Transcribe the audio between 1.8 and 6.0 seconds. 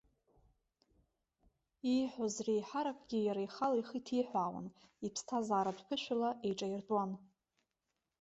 Ииҳәоз реиҳаракгьы иара ихала ихы иҭиҳәаауан, иԥсҭазааратә